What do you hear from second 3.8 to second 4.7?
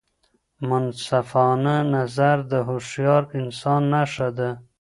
نښه ده.